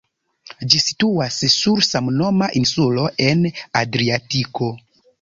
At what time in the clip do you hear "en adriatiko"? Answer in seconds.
3.31-4.77